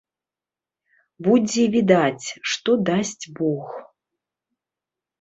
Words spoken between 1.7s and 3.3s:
відаць, што дасць